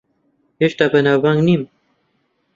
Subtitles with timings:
[0.61, 1.63] هێشتا بەناوبانگ نیم.